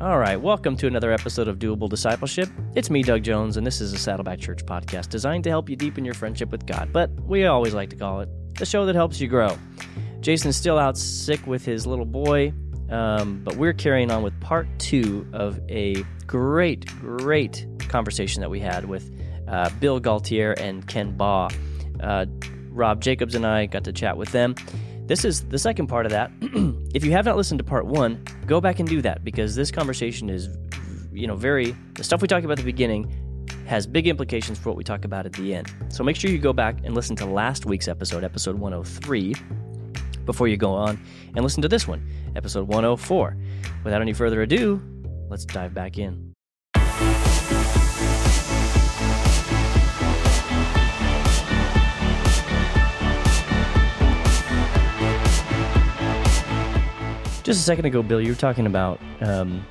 [0.00, 2.48] All right, welcome to another episode of Doable Discipleship.
[2.76, 5.74] It's me, Doug Jones, and this is a Saddleback Church podcast designed to help you
[5.74, 8.94] deepen your friendship with God, but we always like to call it the show that
[8.94, 9.58] helps you grow.
[10.20, 12.52] Jason's still out sick with his little boy,
[12.90, 15.96] um, but we're carrying on with part two of a
[16.28, 19.10] great, great conversation that we had with
[19.48, 21.48] uh, Bill Gaultiere and Ken Baugh.
[22.00, 22.26] Uh,
[22.70, 24.54] Rob Jacobs and I got to chat with them.
[25.08, 26.30] This is the second part of that.
[26.94, 29.70] if you have not listened to part one, go back and do that because this
[29.70, 30.50] conversation is,
[31.10, 33.10] you know, very, the stuff we talked about at the beginning
[33.66, 35.72] has big implications for what we talk about at the end.
[35.88, 39.34] So make sure you go back and listen to last week's episode, episode 103,
[40.26, 41.02] before you go on
[41.34, 42.06] and listen to this one,
[42.36, 43.34] episode 104.
[43.84, 44.78] Without any further ado,
[45.30, 46.34] let's dive back in.
[57.48, 59.66] Just a second ago, Bill, you were talking about um,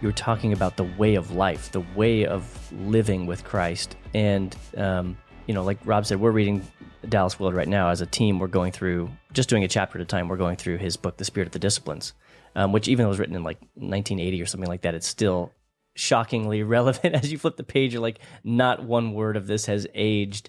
[0.00, 4.56] you were talking about the way of life, the way of living with Christ, and
[4.76, 6.64] um, you know, like Rob said, we're reading
[7.08, 8.38] Dallas Willard right now as a team.
[8.38, 10.28] We're going through just doing a chapter at a time.
[10.28, 12.12] We're going through his book, The Spirit of the Disciplines,
[12.54, 15.08] um, which even though it was written in like 1980 or something like that, it's
[15.08, 15.50] still
[15.96, 17.16] shockingly relevant.
[17.16, 20.48] As you flip the page, you're like, not one word of this has aged.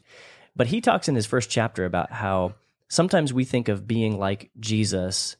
[0.55, 2.53] But he talks in his first chapter about how
[2.87, 5.35] sometimes we think of being like Jesus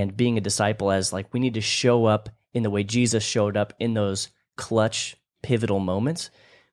[0.00, 3.22] and being a disciple as like we need to show up in the way Jesus
[3.22, 6.30] showed up in those clutch pivotal moments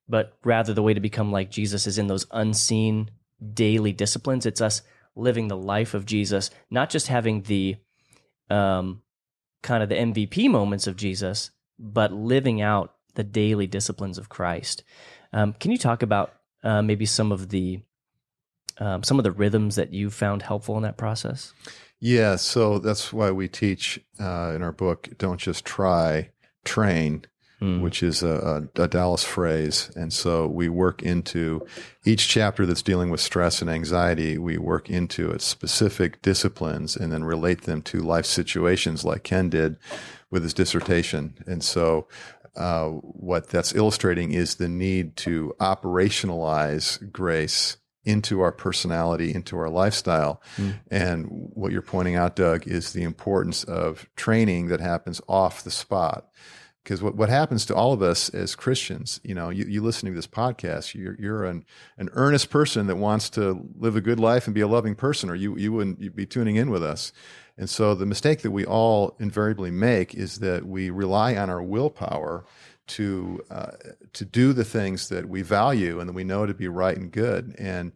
[0.10, 3.12] but rather the way to become like Jesus is in those unseen
[3.54, 4.46] daily disciplines.
[4.46, 4.82] It's us
[5.16, 7.76] living the life of Jesus not just having the
[8.50, 9.02] um
[9.62, 14.84] kind of the MVP moments of Jesus but living out the daily disciplines of Christ.
[15.34, 16.34] Um, can you talk about
[16.64, 17.82] uh, maybe some of the
[18.80, 21.54] um, some of the rhythms that you found helpful in that process
[22.02, 26.32] yeah, so that's why we teach uh, in our book don't just try,
[26.66, 27.26] train,
[27.62, 27.80] mm.
[27.80, 29.92] which is a, a, Dallas phrase.
[29.96, 31.66] And so we work into
[32.04, 37.12] each chapter that's dealing with stress and anxiety, we work into it specific disciplines and
[37.12, 39.78] then relate them to life situations like Ken did
[40.32, 41.36] with his dissertation.
[41.46, 42.08] And so
[42.56, 49.70] uh, what that's illustrating is the need to operationalize grace into our personality, into our
[49.70, 50.42] lifestyle.
[50.58, 50.74] Mm.
[50.90, 55.72] And what you're pointing out, Doug, is the importance of training that happens off the
[55.72, 56.28] spot.
[56.84, 60.14] Because what, what happens to all of us as Christians, you know, you, you listening
[60.14, 61.64] to this podcast, you're, you're an,
[62.00, 65.30] an earnest person that wants to live a good life and be a loving person,
[65.30, 67.14] or you, you wouldn't you'd be tuning in with us.
[67.56, 71.62] And so the mistake that we all invariably make is that we rely on our
[71.62, 72.46] willpower
[72.92, 73.72] to uh,
[74.14, 77.12] to do the things that we value and that we know to be right and
[77.12, 77.56] good.
[77.58, 77.92] And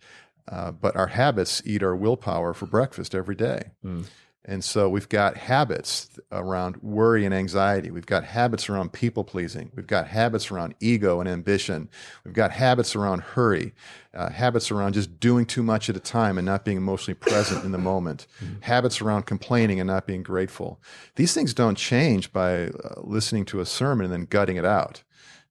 [0.48, 3.72] uh, but our habits eat our willpower for breakfast every day.
[3.84, 4.06] Mm.
[4.48, 7.90] And so we've got habits around worry and anxiety.
[7.90, 9.72] We've got habits around people pleasing.
[9.76, 11.90] We've got habits around ego and ambition.
[12.24, 13.74] We've got habits around hurry,
[14.14, 17.66] uh, habits around just doing too much at a time and not being emotionally present
[17.66, 18.62] in the moment, mm-hmm.
[18.62, 20.80] habits around complaining and not being grateful.
[21.16, 25.02] These things don't change by uh, listening to a sermon and then gutting it out.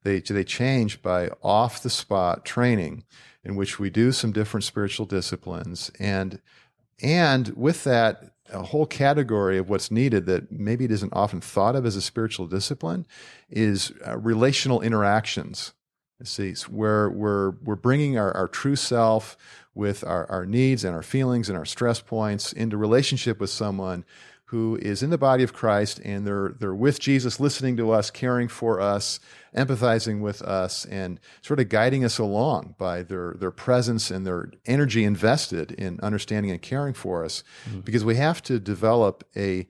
[0.05, 3.03] They, they change by off the spot training
[3.43, 6.41] in which we do some different spiritual disciplines and
[7.03, 11.77] and with that a whole category of what's needed that maybe it isn't often thought
[11.77, 13.07] of as a spiritual discipline
[13.49, 15.73] is uh, relational interactions.
[16.23, 19.37] See, where we're we're bringing our, our true self
[19.75, 24.05] with our, our needs and our feelings and our stress points into relationship with someone
[24.47, 28.11] who is in the body of Christ and they're they're with Jesus, listening to us,
[28.11, 29.21] caring for us,
[29.57, 34.51] empathizing with us, and sort of guiding us along by their their presence and their
[34.67, 37.43] energy invested in understanding and caring for us.
[37.69, 37.81] Mm-hmm.
[37.81, 39.67] Because we have to develop a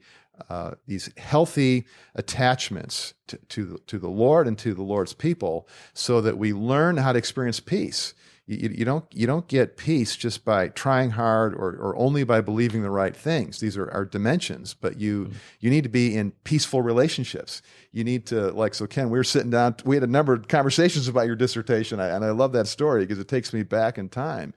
[0.49, 6.21] uh, these healthy attachments to, to, to the Lord and to the Lord's people so
[6.21, 8.13] that we learn how to experience peace.
[8.47, 12.41] You, you, don't you don't get peace just by trying hard or, or only by
[12.41, 13.59] believing the right things.
[13.59, 15.37] These are, are dimensions, but you mm-hmm.
[15.61, 17.63] you need to be in peaceful relationships.
[17.91, 19.09] You need to like so Ken.
[19.09, 19.77] We were sitting down.
[19.83, 23.17] We had a number of conversations about your dissertation, and I love that story because
[23.17, 24.53] it takes me back in time.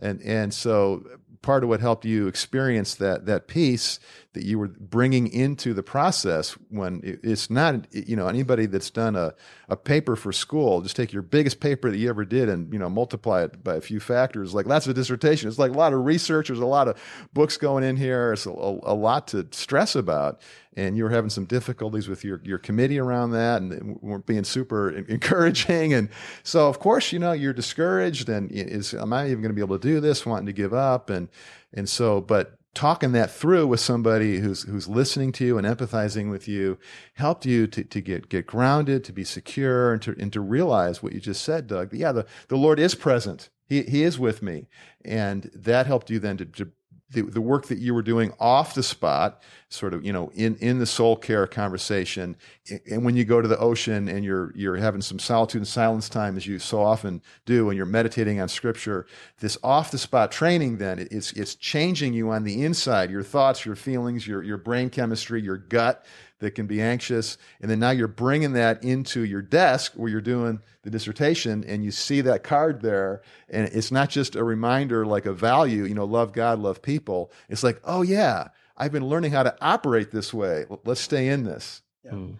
[0.00, 1.04] And and so
[1.42, 4.00] part of what helped you experience that that peace
[4.36, 9.16] that you were bringing into the process when it's not you know anybody that's done
[9.16, 9.34] a,
[9.68, 12.78] a paper for school just take your biggest paper that you ever did and you
[12.78, 15.94] know multiply it by a few factors like that's a dissertation it's like a lot
[15.94, 17.00] of research there's a lot of
[17.32, 20.40] books going in here it's a, a, lot to stress about
[20.76, 24.44] and you were having some difficulties with your, your committee around that and weren't being
[24.44, 25.94] super encouraging.
[25.94, 26.10] And
[26.42, 29.62] so, of course, you know, you're discouraged and is, am I even going to be
[29.62, 30.26] able to do this?
[30.26, 31.08] Wanting to give up.
[31.08, 31.28] And,
[31.72, 36.30] and so, but talking that through with somebody who's who's listening to you and empathizing
[36.30, 36.78] with you
[37.14, 41.02] helped you to, to get get grounded, to be secure, and to and to realize
[41.02, 41.92] what you just said, Doug.
[41.92, 43.48] yeah, the, the Lord is present.
[43.66, 44.68] He he is with me.
[45.04, 46.70] And that helped you then to, to
[47.10, 50.56] the, the work that you were doing off the spot, sort of, you know, in,
[50.56, 52.36] in the soul care conversation.
[52.90, 56.08] And when you go to the ocean and you're, you're having some solitude and silence
[56.08, 59.06] time, as you so often do, and you're meditating on scripture,
[59.38, 63.64] this off the spot training then, it's, it's changing you on the inside, your thoughts,
[63.64, 66.04] your feelings, your, your brain chemistry, your gut
[66.40, 67.38] that can be anxious.
[67.60, 71.84] And then now you're bringing that into your desk where you're doing the dissertation and
[71.84, 73.22] you see that card there.
[73.48, 77.32] And it's not just a reminder like a value, you know, love God, love people.
[77.48, 80.66] It's like, oh, yeah, I've been learning how to operate this way.
[80.84, 81.82] Let's stay in this.
[82.04, 82.10] Yeah.
[82.10, 82.32] Hmm.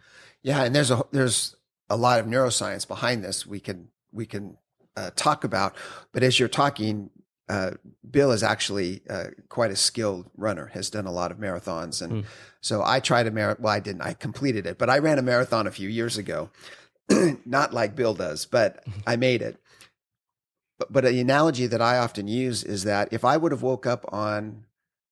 [0.43, 0.65] Yeah.
[0.65, 1.57] And there's a, there's
[1.89, 3.47] a lot of neuroscience behind this.
[3.47, 4.59] We can, we can
[4.97, 5.75] uh, talk about,
[6.13, 7.11] but as you're talking,
[7.49, 7.73] uh,
[8.09, 12.03] Bill is actually uh, quite a skilled runner, has done a lot of marathons.
[12.03, 12.27] And mm.
[12.61, 13.63] so I tried a marathon.
[13.63, 16.51] Well, I didn't, I completed it, but I ran a marathon a few years ago.
[17.47, 19.61] Not like Bill does, but I made it.
[20.79, 23.87] But, but the analogy that I often use is that if I would have woke
[23.87, 24.65] up on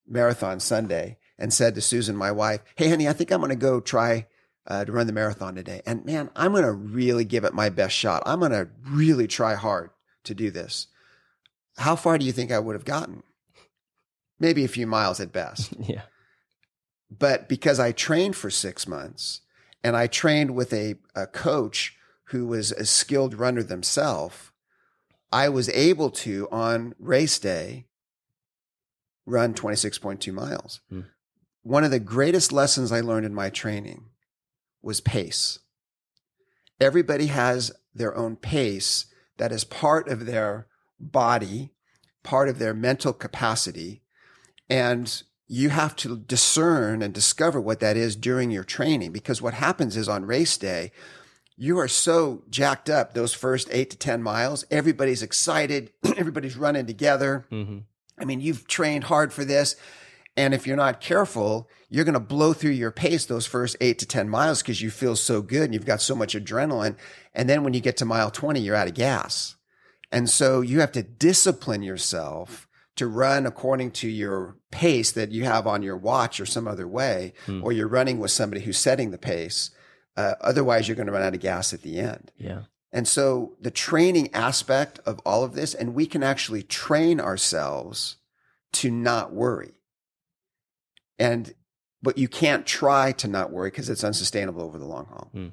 [0.07, 3.57] Marathon Sunday and said to Susan, my wife, Hey, honey, I think I'm going to
[3.57, 4.27] go try
[4.67, 5.83] uh, to run the marathon today.
[5.87, 8.23] And man, I'm going to really give it my best shot.
[8.27, 9.91] I'm going to really try hard
[10.25, 10.89] to do this
[11.77, 13.23] how far do you think I would have gotten?
[14.39, 15.75] Maybe a few miles at best.
[15.79, 16.03] yeah.
[17.11, 19.41] But because I trained for six months
[19.83, 21.97] and I trained with a, a coach
[22.29, 24.51] who was a skilled runner themselves,
[25.33, 27.87] I was able to, on race day,
[29.27, 30.81] run 26.2 miles.
[30.89, 31.03] Hmm.
[31.63, 34.07] One of the greatest lessons I learned in my training
[34.83, 35.59] was pace.
[36.81, 39.07] Everybody has their own pace
[39.39, 40.67] that is part of their
[40.99, 41.73] body,
[42.23, 44.03] part of their mental capacity.
[44.69, 49.55] And you have to discern and discover what that is during your training because what
[49.55, 50.91] happens is on race day,
[51.57, 54.65] you are so jacked up those first eight to 10 miles.
[54.71, 55.93] Everybody's excited.
[56.17, 57.47] Everybody's running together.
[57.53, 57.79] Mm-hmm.
[58.19, 59.77] I mean, you've trained hard for this.
[60.37, 64.01] And if you're not careful, you're going to blow through your pace those first eight
[64.01, 66.97] to 10 miles because you feel so good and you've got so much adrenaline.
[67.35, 69.55] And then when you get to mile 20, you're out of gas.
[70.15, 75.45] And so you have to discipline yourself to run according to your pace that you
[75.45, 77.63] have on your watch or some other way, hmm.
[77.65, 79.71] or you're running with somebody who's setting the pace.
[80.17, 82.31] Uh, otherwise, you're going to run out of gas at the end.
[82.39, 82.63] Yeah.
[82.93, 88.17] And so the training aspect of all of this, and we can actually train ourselves
[88.75, 89.73] to not worry.
[91.19, 91.53] And,
[92.01, 95.31] but you can't try to not worry because it's unsustainable over the long haul.
[95.33, 95.49] Hmm.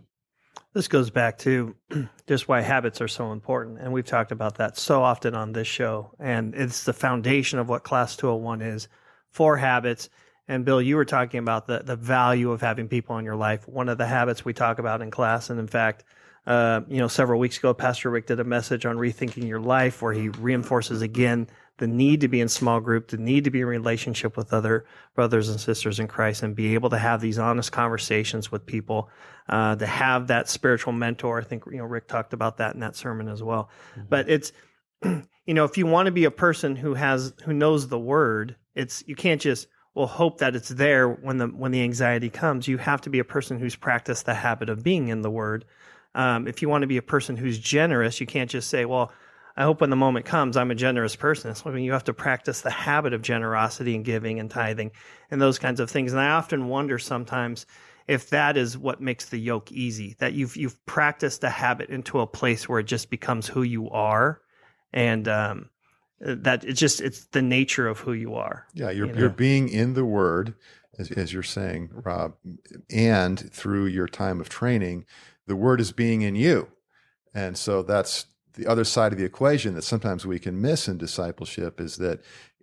[0.73, 1.75] This goes back to
[2.27, 3.79] just why habits are so important.
[3.79, 6.12] And we've talked about that so often on this show.
[6.18, 8.88] And it's the foundation of what Class 201 is
[9.29, 10.09] for habits.
[10.47, 13.68] And Bill, you were talking about the, the value of having people in your life.
[13.68, 16.03] One of the habits we talk about in class, and in fact,
[16.47, 20.01] uh, you know, several weeks ago, Pastor Rick did a message on rethinking your life
[20.01, 21.47] where he reinforces again
[21.81, 24.85] the need to be in small group, the need to be in relationship with other
[25.15, 29.09] brothers and sisters in Christ, and be able to have these honest conversations with people,
[29.49, 31.39] uh, to have that spiritual mentor.
[31.39, 33.71] I think you know Rick talked about that in that sermon as well.
[33.93, 34.01] Mm-hmm.
[34.09, 34.51] But it's
[35.03, 38.57] you know if you want to be a person who has who knows the word,
[38.75, 42.67] it's you can't just well hope that it's there when the when the anxiety comes.
[42.67, 45.65] You have to be a person who's practiced the habit of being in the word.
[46.13, 49.11] Um, if you want to be a person who's generous, you can't just say, well
[49.58, 51.53] I hope when the moment comes, I'm a generous person.
[51.55, 54.91] So you have to practice the habit of generosity and giving and tithing
[55.29, 56.13] and those kinds of things.
[56.13, 57.65] And I often wonder sometimes
[58.08, 62.20] if that is what makes the yoke easy, that you've you've practiced a habit into
[62.20, 64.41] a place where it just becomes who you are,
[64.91, 65.70] and um,
[66.20, 68.65] that it's just it's the nature of who you are.
[68.74, 69.20] Yeah, you're you know?
[69.20, 70.55] you're being in the Word,
[70.98, 72.34] as, as you're saying, Rob,
[72.89, 75.05] and through your time of training,
[75.48, 76.70] the Word is being in you,
[77.34, 80.98] and so that's the other side of the equation that sometimes we can miss in
[80.98, 82.22] discipleship is that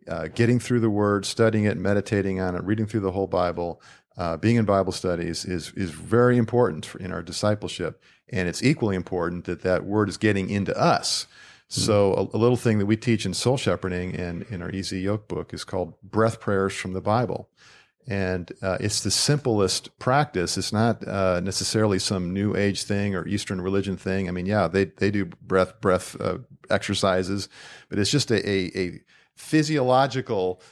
[0.09, 3.81] uh, getting through the Word, studying it, meditating on it, reading through the whole Bible,
[4.17, 8.63] uh, being in Bible studies is is very important for, in our discipleship, and it's
[8.63, 11.27] equally important that that Word is getting into us.
[11.71, 11.81] Mm-hmm.
[11.83, 15.01] So a, a, little thing that we teach in soul shepherding and in our Easy
[15.01, 17.49] Yoke book is called breath prayers from the Bible.
[18.09, 20.57] And uh, it's the simplest practice.
[20.57, 24.29] It's not uh, necessarily some new age thing or Eastern religion thing.
[24.29, 26.39] I mean, yeah, they, they do breath, breath uh,
[26.71, 27.51] exercises,
[27.91, 29.01] but it's just a, a, a
[29.37, 30.63] physiological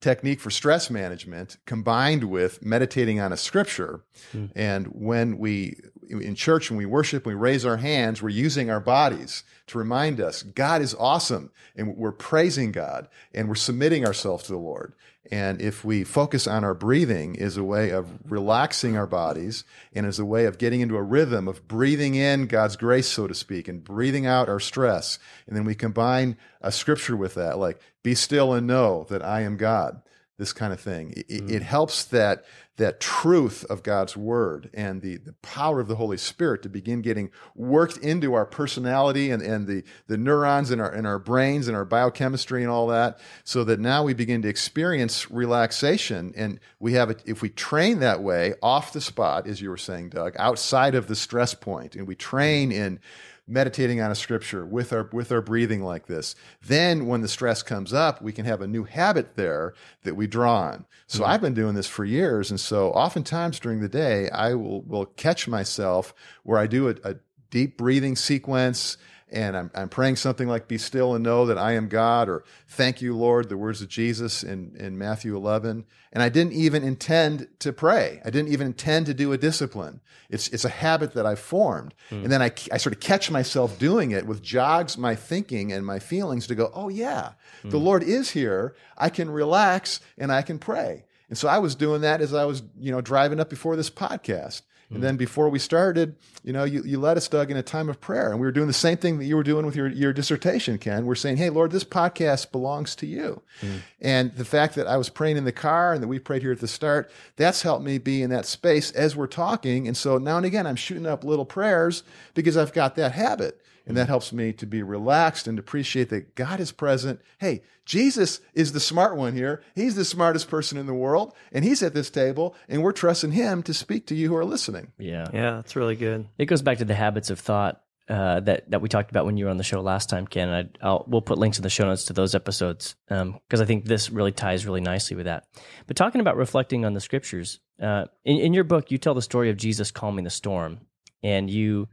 [0.00, 4.04] technique for stress management combined with meditating on a scripture.
[4.32, 4.52] Mm.
[4.54, 8.70] And when we in church, when we worship, when we raise our hands, we're using
[8.70, 14.06] our bodies to remind us God is awesome and we're praising God and we're submitting
[14.06, 14.94] ourselves to the Lord.
[15.30, 19.64] And if we focus on our breathing as a way of relaxing our bodies
[19.94, 23.26] and as a way of getting into a rhythm of breathing in God's grace, so
[23.26, 27.58] to speak, and breathing out our stress, and then we combine a scripture with that,
[27.58, 30.02] like, be still and know that I am God,
[30.36, 31.14] this kind of thing.
[31.16, 31.50] It, mm.
[31.50, 32.44] it helps that
[32.76, 37.02] that truth of God's word and the, the power of the Holy Spirit to begin
[37.02, 41.68] getting worked into our personality and, and the, the neurons in our, in our brains
[41.68, 46.32] and our biochemistry and all that, so that now we begin to experience relaxation.
[46.36, 49.76] And we have, it, if we train that way off the spot, as you were
[49.76, 52.98] saying, Doug, outside of the stress point, and we train in
[53.46, 56.34] meditating on a scripture with our with our breathing like this
[56.66, 60.26] then when the stress comes up we can have a new habit there that we
[60.26, 61.30] draw on so mm-hmm.
[61.30, 65.04] i've been doing this for years and so oftentimes during the day i will will
[65.04, 67.16] catch myself where i do a, a
[67.50, 68.96] deep breathing sequence
[69.34, 72.44] and I'm, I'm praying something like be still and know that i am god or
[72.68, 76.82] thank you lord the words of jesus in, in matthew 11 and i didn't even
[76.84, 78.22] intend to pray.
[78.24, 80.00] I didn't even intend to do a discipline.
[80.30, 81.94] It's, it's a habit that i formed.
[82.10, 82.22] Mm.
[82.22, 85.84] and then I, I sort of catch myself doing it with jogs my thinking and
[85.84, 87.70] my feelings to go oh yeah mm.
[87.70, 88.74] the lord is here.
[88.96, 91.04] I can relax and i can pray.
[91.28, 93.90] And so i was doing that as i was you know driving up before this
[93.90, 97.62] podcast and then before we started, you know, you, you led us, Doug, in a
[97.62, 98.30] time of prayer.
[98.30, 100.78] And we were doing the same thing that you were doing with your, your dissertation,
[100.78, 101.06] Ken.
[101.06, 103.42] We're saying, hey, Lord, this podcast belongs to you.
[103.60, 103.78] Mm.
[104.00, 106.52] And the fact that I was praying in the car and that we prayed here
[106.52, 109.88] at the start, that's helped me be in that space as we're talking.
[109.88, 112.02] And so now and again, I'm shooting up little prayers
[112.34, 113.60] because I've got that habit.
[113.86, 117.20] And that helps me to be relaxed and appreciate that God is present.
[117.38, 119.62] Hey, Jesus is the smart one here.
[119.74, 123.32] He's the smartest person in the world, and he's at this table, and we're trusting
[123.32, 124.92] him to speak to you who are listening.
[124.98, 125.26] Yeah.
[125.34, 126.26] Yeah, that's really good.
[126.38, 129.36] It goes back to the habits of thought uh, that that we talked about when
[129.36, 130.48] you were on the show last time, Ken.
[130.48, 133.40] And I, will we'll put links in the show notes to those episodes because um,
[133.50, 135.46] I think this really ties really nicely with that.
[135.86, 139.22] But talking about reflecting on the scriptures, uh, in, in your book, you tell the
[139.22, 140.80] story of Jesus calming the storm,
[141.22, 141.88] and you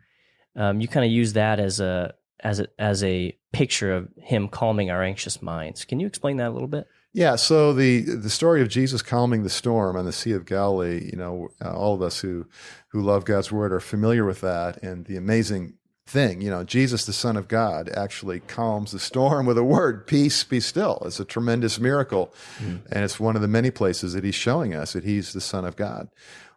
[0.56, 4.48] um, you kind of use that as a as a as a picture of him
[4.48, 5.86] calming our anxious minds.
[5.86, 6.88] Can you explain that a little bit?
[7.14, 11.10] Yeah, so the the story of Jesus calming the storm on the Sea of Galilee,
[11.12, 12.48] you know, uh, all of us who
[12.90, 15.74] who love God's word are familiar with that and the amazing
[16.08, 20.08] thing, you know, Jesus the son of God actually calms the storm with a word,
[20.08, 21.02] peace be still.
[21.06, 22.82] It's a tremendous miracle mm.
[22.92, 25.66] and it's one of the many places that he's showing us that he's the son
[25.66, 26.10] of God.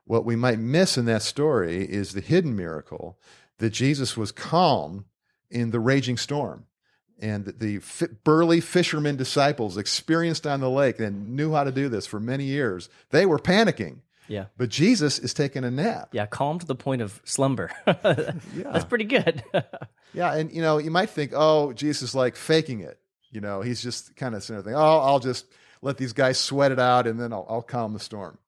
[0.07, 3.19] What we might miss in that story is the hidden miracle
[3.59, 5.07] that Jesus was calm
[5.51, 6.67] in the raging storm.
[7.21, 7.81] And the
[8.25, 12.45] burly fishermen disciples experienced on the lake and knew how to do this for many
[12.45, 12.89] years.
[13.11, 14.01] They were panicking.
[14.27, 14.47] Yeah.
[14.57, 16.09] But Jesus is taking a nap.
[16.13, 17.71] Yeah, calm to the point of slumber.
[17.87, 18.33] yeah.
[18.55, 19.45] That's pretty good.
[20.15, 22.99] yeah, and you know, you might think, oh, Jesus is like faking it.
[23.31, 25.47] You know, he's just kind of saying, oh, I'll just
[25.83, 28.39] let these guys sweat it out and then I'll, I'll calm the storm.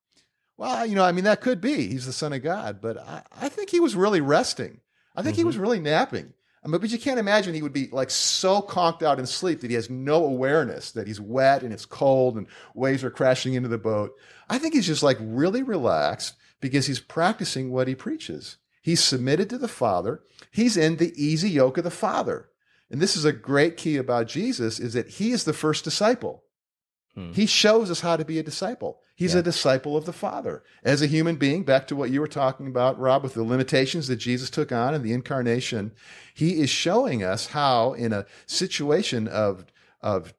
[0.57, 1.89] Well, you know, I mean, that could be.
[1.89, 4.81] He's the Son of God, but I, I think he was really resting.
[5.17, 5.41] I think mm-hmm.
[5.41, 6.33] he was really napping.
[6.67, 9.61] I mean, but you can't imagine he would be like so conked out in sleep
[9.61, 13.55] that he has no awareness that he's wet and it's cold and waves are crashing
[13.55, 14.13] into the boat.
[14.49, 18.57] I think he's just like really relaxed because he's practicing what he preaches.
[18.83, 20.23] He's submitted to the Father.
[20.51, 22.49] He's in the easy yoke of the Father.
[22.91, 26.43] And this is a great key about Jesus is that he is the first disciple.
[27.17, 27.33] Hmm.
[27.33, 29.01] He shows us how to be a disciple.
[29.15, 29.41] He's yeah.
[29.41, 30.63] a disciple of the Father.
[30.85, 34.09] As a human being, back to what you were talking about, Rob, with the limitations
[34.09, 35.93] that Jesus took on in the incarnation,
[36.35, 39.65] he is showing us how, in a situation of,
[40.03, 40.35] of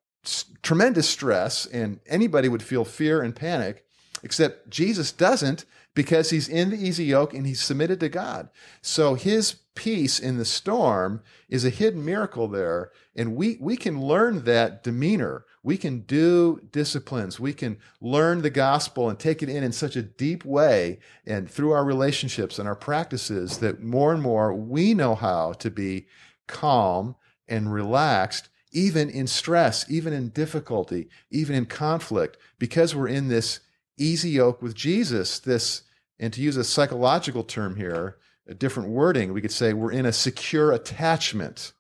[0.62, 3.84] tremendous stress, and anybody would feel fear and panic,
[4.22, 5.65] except Jesus doesn't
[5.96, 8.50] because he's in the easy yoke and he's submitted to God.
[8.84, 12.91] So his peace in the storm is a hidden miracle there.
[13.15, 17.41] And we, we can learn that demeanor we can do disciplines.
[17.41, 21.51] We can learn the gospel and take it in in such a deep way and
[21.51, 26.07] through our relationships and our practices that more and more we know how to be
[26.47, 27.17] calm
[27.50, 33.59] and relaxed, even in stress, even in difficulty, even in conflict, because we're in this
[33.97, 35.38] easy yoke with Jesus.
[35.38, 35.81] This,
[36.17, 38.15] and to use a psychological term here,
[38.47, 41.74] a different wording, we could say we're in a secure attachment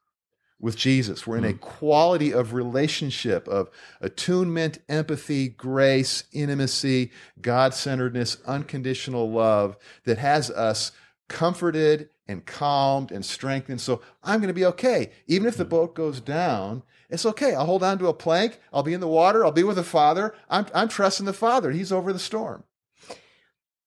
[0.59, 1.27] with Jesus.
[1.27, 1.57] We're in a hmm.
[1.57, 3.69] quality of relationship, of
[4.01, 7.11] attunement, empathy, grace, intimacy,
[7.41, 10.91] God centeredness, unconditional love that has us
[11.27, 13.81] comforted and calmed and strengthened.
[13.81, 15.11] So I'm going to be okay.
[15.27, 15.69] Even if the hmm.
[15.69, 17.53] boat goes down, it's okay.
[17.53, 18.59] I'll hold on to a plank.
[18.73, 19.45] I'll be in the water.
[19.45, 20.35] I'll be with the Father.
[20.49, 21.71] I'm, I'm trusting the Father.
[21.71, 22.63] He's over the storm.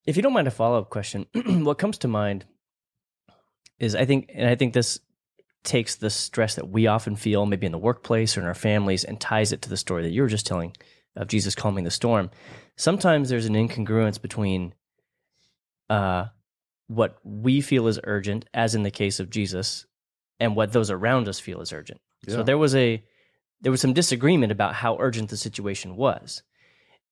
[0.06, 1.26] If you don't mind a follow up question,
[1.64, 2.46] what comes to mind
[3.78, 5.00] is I think, and I think this
[5.64, 9.04] takes the stress that we often feel, maybe in the workplace or in our families,
[9.04, 10.74] and ties it to the story that you were just telling
[11.16, 12.30] of Jesus calming the storm.
[12.76, 14.74] Sometimes there's an incongruence between
[15.88, 16.26] uh,
[16.86, 19.86] what we feel is urgent, as in the case of Jesus,
[20.38, 22.00] and what those around us feel is urgent.
[22.26, 22.36] Yeah.
[22.36, 23.02] So there was a
[23.60, 26.42] there was some disagreement about how urgent the situation was.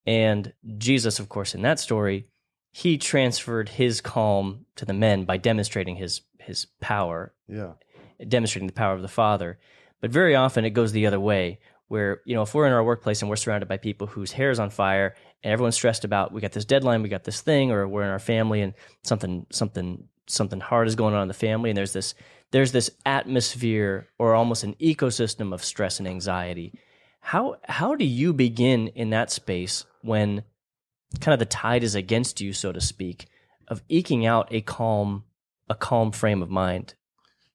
[0.05, 2.25] And Jesus, of course, in that story,
[2.71, 7.73] he transferred his calm to the men by demonstrating his his power, Yeah.
[8.27, 9.59] Demonstrating the power of the Father.
[10.01, 12.83] But very often it goes the other way, where you know if we're in our
[12.83, 16.31] workplace and we're surrounded by people whose hair is on fire and everyone's stressed about
[16.31, 18.73] we got this deadline, we got this thing, or we're in our family and
[19.03, 22.13] something something something hard is going on in the family, and there's this
[22.51, 26.73] there's this atmosphere or almost an ecosystem of stress and anxiety.
[27.19, 30.43] How how do you begin in that space when
[31.19, 33.27] kind of the tide is against you, so to speak,
[33.67, 35.23] of eking out a calm
[35.69, 36.93] a calm frame of mind?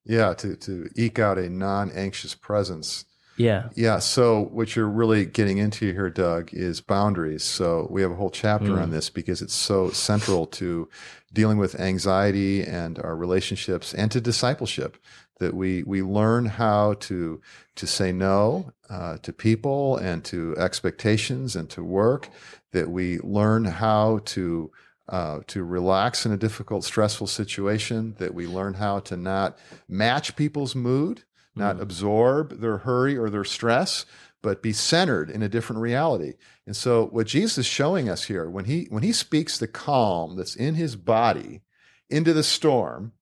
[0.05, 0.35] Yeah.
[0.35, 3.05] To, to eke out a non anxious presence.
[3.37, 3.71] Yeah.
[3.75, 3.99] Yeah.
[3.99, 7.43] So what you're really getting into here, Doug, is boundaries.
[7.43, 8.83] So we have a whole chapter Mm.
[8.83, 10.89] on this because it's so central to
[11.33, 14.97] dealing with anxiety and our relationships and to discipleship
[15.41, 17.41] that we, we learn how to,
[17.75, 22.29] to say no uh, to people and to expectations and to work,
[22.71, 24.71] that we learn how to
[25.09, 29.59] uh, to relax in a difficult, stressful situation, that we learn how to not
[29.89, 34.07] match people's mood, not absorb their hurry or their stress,
[34.43, 36.35] but be centered in a different reality.
[36.67, 40.37] And so what Jesus is showing us here, when he when he speaks the calm
[40.37, 41.63] that's in his body
[42.11, 43.13] into the storm,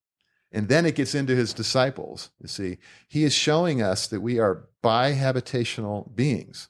[0.50, 4.38] and then it gets into his disciples, you see, he is showing us that we
[4.38, 6.68] are bihabitational beings.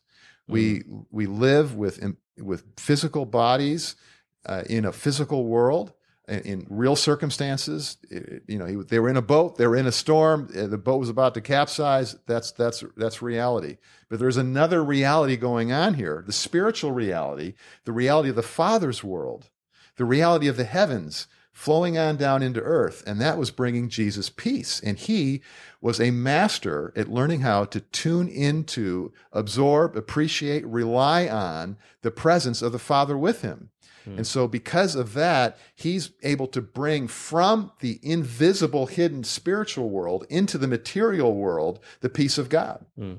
[0.49, 2.02] We we live with
[2.38, 3.97] with physical bodies
[4.46, 5.92] uh, in a physical world
[6.28, 7.99] in, real circumstances.
[8.46, 10.78] You know, he, they were in a boat, they were in a storm, uh, the
[10.78, 12.16] boat was about to capsize.
[12.26, 13.78] That's that's that's reality.
[14.08, 19.02] But there's another reality going on here: the spiritual reality, the reality of the Father's
[19.02, 19.50] world,
[19.96, 23.04] the reality of the heavens flowing on down into earth.
[23.06, 24.80] And that was bringing Jesus peace.
[24.80, 25.42] And he
[25.82, 32.62] was a master at learning how to tune into, absorb, appreciate, rely on the presence
[32.62, 33.69] of the Father with him.
[34.04, 40.26] And so, because of that, he's able to bring from the invisible, hidden spiritual world
[40.28, 42.84] into the material world the peace of God.
[42.99, 43.19] Mm.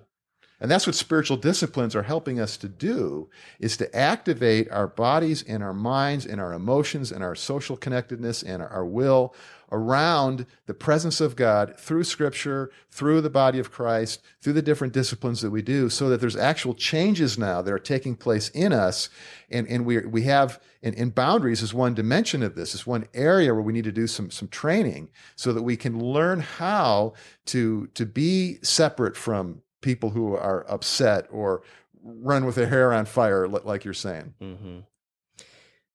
[0.63, 5.43] And that's what spiritual disciplines are helping us to do is to activate our bodies
[5.43, 9.35] and our minds and our emotions and our social connectedness and our will
[9.73, 14.93] around the presence of God through scripture, through the body of Christ, through the different
[14.93, 18.71] disciplines that we do, so that there's actual changes now that are taking place in
[18.71, 19.09] us.
[19.49, 23.07] And, and we, we have, and, and boundaries is one dimension of this, is one
[23.13, 27.13] area where we need to do some, some training so that we can learn how
[27.45, 31.63] to, to be separate from people who are upset or
[32.03, 34.33] run with their hair on fire, like you're saying.
[34.39, 34.79] hmm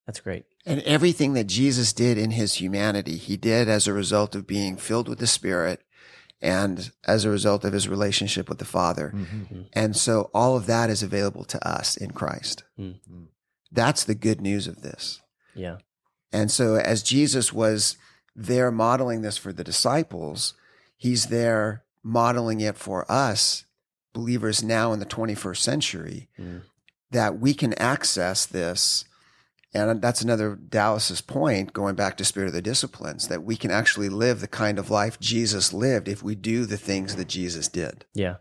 [0.07, 0.46] That's great.
[0.64, 4.77] And everything that Jesus did in his humanity, he did as a result of being
[4.77, 5.83] filled with the Spirit
[6.40, 9.14] and as a result of his relationship with the Father.
[9.72, 12.64] And so all of that is available to us in Christ.
[12.79, 12.96] Mm.
[13.70, 15.20] That's the good news of this.
[15.54, 15.78] Yeah.
[16.33, 17.96] And so as Jesus was
[18.35, 20.54] there modeling this for the disciples,
[20.96, 23.64] he's there modeling it for us,
[24.12, 26.62] believers now in the 21st century, Mm.
[27.11, 29.04] that we can access this.
[29.74, 33.70] And that's another Dallas's point, going back to spirit of the disciplines, that we can
[33.70, 37.68] actually live the kind of life Jesus lived if we do the things that Jesus
[37.68, 38.07] did.
[38.14, 38.37] Yeah.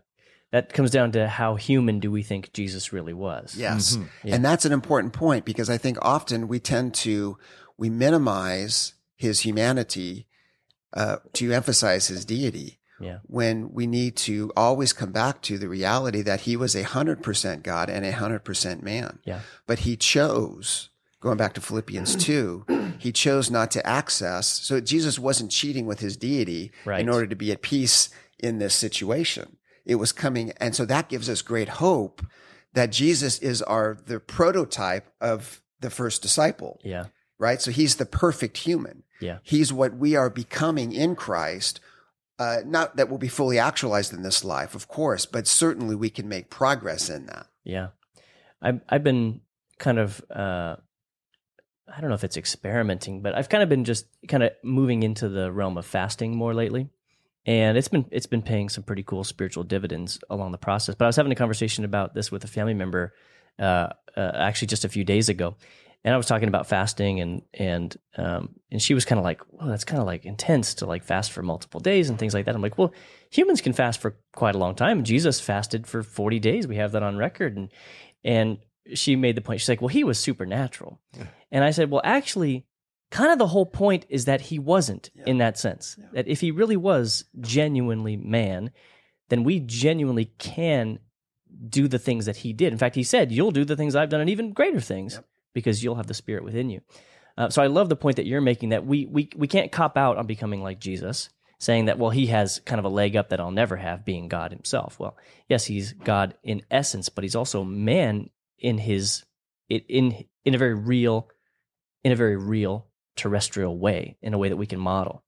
[0.50, 3.54] That comes down to how human do we think Jesus really was?
[3.56, 3.98] Yes.
[4.24, 4.34] Yeah.
[4.36, 7.36] And that's an important point because I think often we tend to
[7.76, 10.26] we minimize his humanity
[10.94, 13.18] uh, to emphasize his deity Yeah.
[13.24, 17.22] when we need to always come back to the reality that he was a hundred
[17.22, 19.18] percent God and a hundred percent man.
[19.24, 19.40] Yeah.
[19.66, 20.88] But he chose,
[21.20, 22.64] going back to Philippians two,
[22.98, 24.46] he chose not to access.
[24.46, 27.00] So Jesus wasn't cheating with his deity Right.
[27.00, 28.08] in order to be at peace
[28.38, 29.57] in this situation.
[29.88, 32.24] It was coming, and so that gives us great hope
[32.74, 37.06] that Jesus is our the prototype of the first disciple, Yeah.
[37.38, 37.60] right?
[37.60, 39.02] So he's the perfect human.
[39.20, 39.38] Yeah.
[39.42, 41.80] He's what we are becoming in Christ.
[42.38, 46.10] Uh, not that we'll be fully actualized in this life, of course, but certainly we
[46.10, 47.46] can make progress in that.
[47.64, 47.88] Yeah.
[48.62, 49.40] I've I've been
[49.78, 50.76] kind of uh
[51.92, 55.02] I don't know if it's experimenting, but I've kind of been just kind of moving
[55.02, 56.90] into the realm of fasting more lately.
[57.48, 60.94] And it's been it's been paying some pretty cool spiritual dividends along the process.
[60.94, 63.14] But I was having a conversation about this with a family member
[63.58, 65.56] uh, uh actually just a few days ago.
[66.04, 69.40] and I was talking about fasting and and um, and she was kind of like,
[69.50, 72.44] well, that's kind of like intense to like fast for multiple days and things like
[72.44, 72.54] that.
[72.54, 72.92] I'm like, well,
[73.30, 75.02] humans can fast for quite a long time.
[75.02, 76.66] Jesus fasted for 40 days.
[76.68, 77.56] We have that on record.
[77.56, 77.70] And
[78.22, 78.58] and
[78.92, 79.60] she made the point.
[79.60, 81.00] She's like, well, he was supernatural.
[81.50, 82.66] And I said, well, actually,
[83.10, 85.24] kind of the whole point is that he wasn't yeah.
[85.26, 85.96] in that sense.
[85.98, 86.06] Yeah.
[86.14, 88.70] That if he really was genuinely man,
[89.28, 90.98] then we genuinely can
[91.68, 92.72] do the things that he did.
[92.72, 95.14] In fact, he said, you'll do the things I've done and even greater things.
[95.14, 95.24] Yep
[95.58, 96.80] because you'll have the Spirit within you.
[97.36, 99.96] Uh, so I love the point that you're making that we, we, we can't cop
[99.96, 103.30] out on becoming like Jesus, saying that, well, he has kind of a leg up
[103.30, 104.98] that I'll never have being God himself.
[104.98, 105.16] Well,
[105.48, 109.24] yes, he's God in essence, but he's also man in his,
[109.68, 111.28] in, in a very real,
[112.04, 112.86] in a very real
[113.18, 115.22] terrestrial way, in a way that we can model.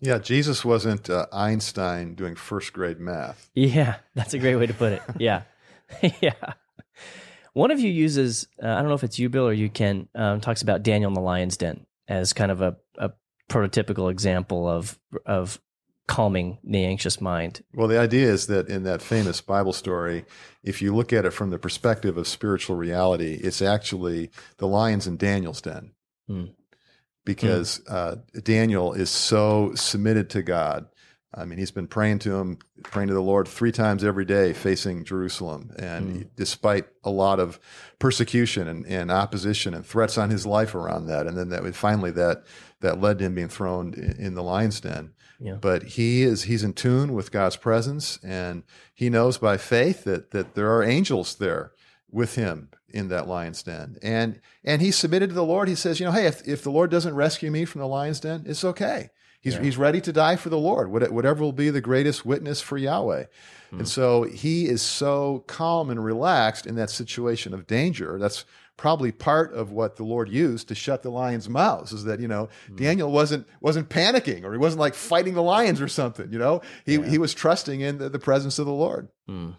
[0.00, 3.50] Yeah, Jesus wasn't uh, Einstein doing first grade math.
[3.54, 5.02] Yeah, that's a great way to put it.
[5.18, 5.42] Yeah.
[6.20, 6.54] yeah.
[7.52, 10.08] One of you uses, uh, I don't know if it's you, Bill, or you, Ken,
[10.14, 13.10] um, talks about Daniel in the lion's den as kind of a, a
[13.48, 15.60] prototypical example of of
[16.06, 17.62] calming the anxious mind.
[17.72, 20.24] Well, the idea is that in that famous Bible story,
[20.64, 25.06] if you look at it from the perspective of spiritual reality, it's actually the lions
[25.06, 25.92] in Daniel's den.
[26.26, 26.46] Hmm.
[27.34, 27.94] Because hmm.
[27.94, 30.86] Uh, Daniel is so submitted to God
[31.32, 34.52] I mean, he's been praying to him, praying to the Lord three times every day,
[34.52, 35.70] facing Jerusalem.
[35.78, 36.28] And mm.
[36.34, 37.60] despite a lot of
[38.00, 42.10] persecution and, and, opposition and threats on his life around that, and then that finally
[42.12, 42.44] that
[42.80, 45.12] that led to him being thrown in, in the lion's den.
[45.38, 45.54] Yeah.
[45.54, 50.32] But he is he's in tune with God's presence, and he knows by faith that
[50.32, 51.72] that there are angels there
[52.10, 53.96] with him in that lion's den.
[54.02, 55.68] And and he submitted to the Lord.
[55.68, 58.20] He says, you know, hey, if if the Lord doesn't rescue me from the lion's
[58.20, 59.10] den, it's okay.
[59.42, 59.62] He's, yeah.
[59.62, 63.24] he's ready to die for the Lord, whatever will be the greatest witness for Yahweh.
[63.72, 63.78] Mm.
[63.78, 68.18] And so he is so calm and relaxed in that situation of danger.
[68.18, 68.44] That's
[68.76, 72.28] probably part of what the Lord used to shut the lions' mouths is that, you
[72.28, 72.76] know, mm.
[72.76, 76.60] Daniel wasn't wasn't panicking or he wasn't like fighting the lions or something, you know.
[76.84, 77.06] He yeah.
[77.06, 79.08] he was trusting in the, the, presence of the Lord.
[79.28, 79.56] Mm.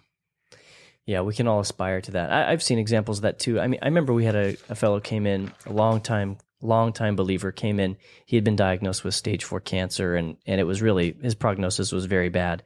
[1.06, 2.32] Yeah, we can all aspire to that.
[2.32, 3.60] I, have seen examples of that too.
[3.60, 7.16] I mean, I remember we had a, a fellow came in a long time longtime
[7.16, 7.98] believer, came in.
[8.26, 11.92] He had been diagnosed with stage four cancer, and and it was really his prognosis
[11.92, 12.64] was very bad.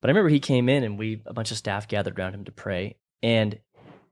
[0.00, 2.44] But I remember he came in, and we a bunch of staff gathered around him
[2.44, 3.58] to pray, and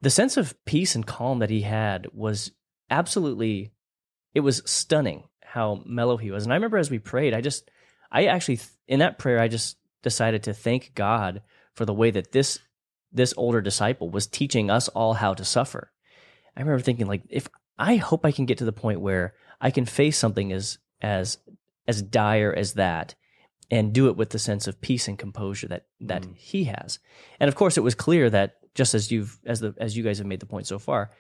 [0.01, 2.53] the sense of peace and calm that he had was
[2.91, 3.73] absolutely,
[4.35, 6.45] it was stunning how mellow he was.
[6.45, 7.71] And I remember as we prayed, I just,
[8.13, 11.43] I actually in that prayer, I just decided to thank God
[11.75, 12.59] for the way that this
[13.15, 15.93] this older disciple was teaching us all how to suffer.
[16.57, 17.49] I remember thinking like if
[17.79, 21.39] I hope I can get to the point where I can face something as as
[21.87, 23.15] as dire as that
[23.71, 26.37] and do it with the sense of peace and composure that that mm.
[26.37, 26.99] he has.
[27.41, 30.19] And of course it was clear that just as you've as the as you guys
[30.19, 31.11] have made the point so far,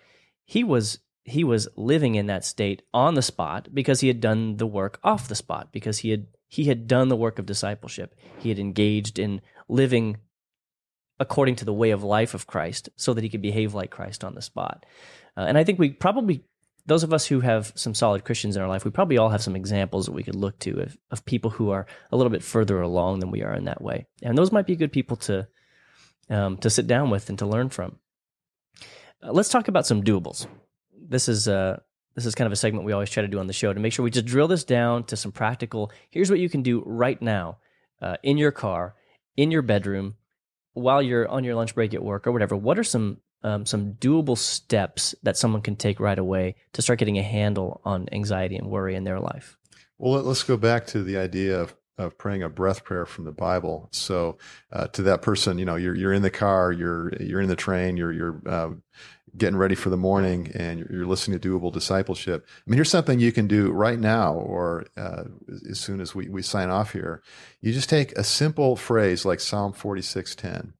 [0.44, 4.59] he was he was living in that state on the spot because he had done
[4.59, 8.14] the work off the spot because he had he had done the work of discipleship.
[8.38, 10.18] He had engaged in living
[11.20, 14.24] according to the way of life of Christ so that he could behave like Christ
[14.24, 14.85] on the spot.
[15.37, 16.44] Uh, and I think we probably,
[16.87, 19.42] those of us who have some solid Christians in our life, we probably all have
[19.42, 22.42] some examples that we could look to of, of people who are a little bit
[22.42, 24.07] further along than we are in that way.
[24.22, 25.48] And those might be good people to,
[26.31, 27.98] um, to sit down with and to learn from.
[29.22, 30.46] Uh, let's talk about some doables.
[30.92, 31.81] This is, uh,
[32.14, 33.81] this is kind of a segment we always try to do on the show to
[33.81, 35.90] make sure we just drill this down to some practical.
[36.11, 37.59] Here's what you can do right now
[38.00, 38.94] uh, in your car,
[39.37, 40.16] in your bedroom,
[40.75, 42.57] while you're on your lunch break at work or whatever.
[42.57, 46.99] What are some um, some doable steps that someone can take right away to start
[46.99, 49.59] getting a handle on anxiety and worry in their life?
[49.99, 53.33] Well, let's go back to the idea of of praying a breath prayer from the
[53.33, 53.89] Bible.
[53.93, 54.39] So,
[54.73, 57.57] uh, to that person, you know, you're you're in the car, you're you're in the
[57.57, 58.71] train, you're you're uh,
[59.37, 62.47] getting ready for the morning, and you're, listening to doable discipleship.
[62.49, 65.25] I mean, here's something you can do right now, or uh,
[65.70, 67.23] as soon as we we sign off here.
[67.61, 70.73] You just take a simple phrase like Psalm 46:10,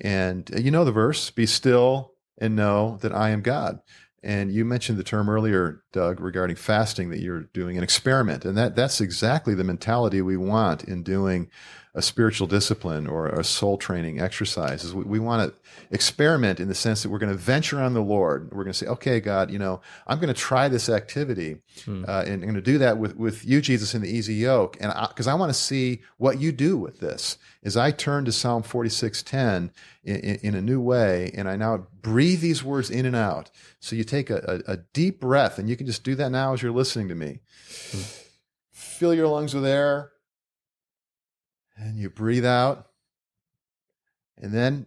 [0.00, 3.80] and uh, you know the verse, be still and know that I am God.
[4.24, 8.46] And you mentioned the term earlier, Doug, regarding fasting that you're doing an experiment.
[8.46, 11.50] And that, that's exactly the mentality we want in doing
[11.96, 14.82] a spiritual discipline or a soul training exercise.
[14.82, 15.60] Is we, we want to
[15.92, 18.50] experiment in the sense that we're going to venture on the Lord.
[18.50, 22.04] We're going to say, okay, God, you know, I'm going to try this activity hmm.
[22.08, 24.76] uh, and I'm going to do that with, with you, Jesus, in the easy yoke.
[24.80, 27.38] And because I, I want to see what you do with this.
[27.62, 29.70] As I turn to Psalm 46:10
[30.02, 33.50] in, in, in, a new way, and I now breathe these words in and out.
[33.80, 36.52] So you take a, a, a deep breath, and you can just do that now
[36.52, 37.40] as you're listening to me.
[37.90, 38.00] Hmm.
[38.72, 40.12] Fill your lungs with air,
[41.76, 42.88] and you breathe out.
[44.36, 44.86] And then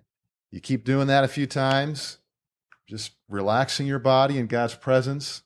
[0.52, 2.20] you keep doing that a few times,
[2.88, 5.44] just relaxing your body in God's presence.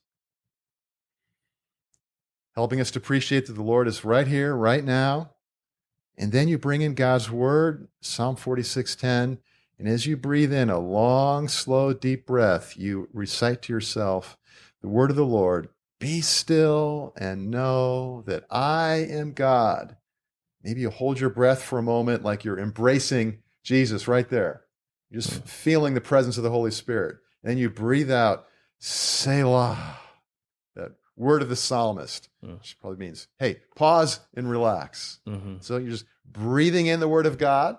[2.53, 5.31] helping us to appreciate that the Lord is right here, right now.
[6.17, 9.39] And then you bring in God's word, Psalm 46:10,
[9.79, 14.37] and as you breathe in a long, slow, deep breath, you recite to yourself
[14.81, 19.97] the word of the Lord, be still and know that I am God.
[20.63, 24.61] Maybe you hold your breath for a moment like you're embracing Jesus right there.
[25.09, 27.17] You're just feeling the presence of the Holy Spirit.
[27.43, 28.45] And then you breathe out,
[28.79, 29.97] Selah,
[30.75, 32.57] that word of the psalmist, Mm.
[32.59, 35.19] which probably means, hey, pause and relax.
[35.25, 37.77] hmm So you're just breathing in the word of God,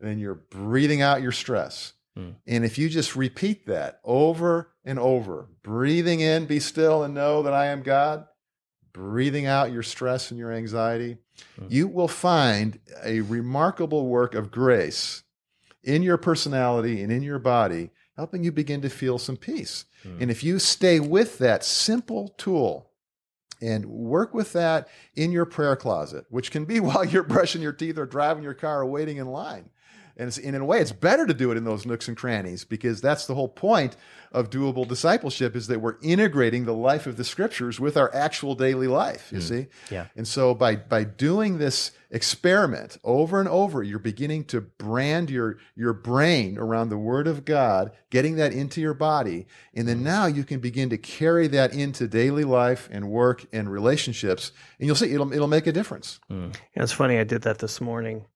[0.00, 1.92] and then you're breathing out your stress.
[2.18, 2.34] Mm.
[2.46, 7.42] And if you just repeat that over and over, breathing in, be still and know
[7.42, 8.26] that I am God,
[8.92, 11.18] breathing out your stress and your anxiety,
[11.68, 15.22] You will find a remarkable work of grace
[15.82, 19.84] in your personality and in your body, helping you begin to feel some peace.
[20.04, 20.22] Mm.
[20.22, 22.90] And if you stay with that simple tool
[23.62, 27.72] and work with that in your prayer closet, which can be while you're brushing your
[27.72, 29.70] teeth or driving your car or waiting in line.
[30.16, 32.16] And, it's, and in a way, it's better to do it in those nooks and
[32.16, 33.96] crannies because that's the whole point
[34.32, 38.54] of doable discipleship is that we're integrating the life of the scriptures with our actual
[38.54, 39.66] daily life, you see?
[39.90, 40.06] Yeah.
[40.16, 45.58] And so by by doing this experiment over and over, you're beginning to brand your
[45.74, 50.26] your brain around the word of God, getting that into your body, and then now
[50.26, 54.96] you can begin to carry that into daily life and work and relationships, and you'll
[54.96, 56.20] see it'll it'll make a difference.
[56.30, 56.54] Mm.
[56.76, 57.18] Yeah, It's funny.
[57.18, 58.26] I did that this morning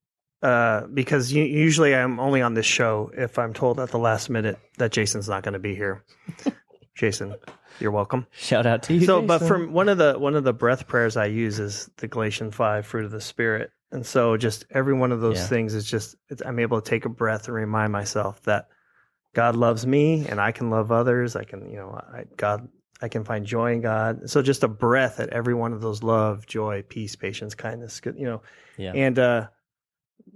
[0.42, 4.30] uh, because u- usually I'm only on this show if I'm told at the last
[4.30, 6.04] minute that Jason's not going to be here.
[6.94, 7.34] Jason,
[7.78, 8.26] you're welcome.
[8.32, 9.06] Shout out to you.
[9.06, 12.08] so, but from one of the one of the breath prayers I use is the
[12.08, 15.46] Galatians five fruit of the spirit, and so just every one of those Yeah.
[15.46, 18.68] things is just it's, I'm able to take a breath and remind myself that
[19.34, 21.36] God loves me and I can love others.
[21.36, 22.68] I can, you know, I, God,
[23.00, 24.28] I can find joy in God.
[24.28, 28.16] So just a breath at every one of those love, joy, peace, patience, kindness, good,
[28.18, 28.42] you know,
[28.76, 28.92] yeah.
[28.94, 29.46] and uh,